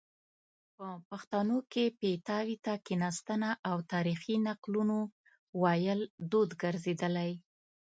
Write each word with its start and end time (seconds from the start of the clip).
په 0.77 0.87
پښتانو 1.09 1.57
کې 1.71 1.95
پیتاوي 2.01 2.57
ته 2.65 2.73
کیناستنه 2.87 3.49
او 3.69 3.77
تاریخي 3.93 4.35
نقلونو 4.47 4.97
ویل 5.61 6.01
دود 6.31 6.49
ګرځیدلی 6.61 7.31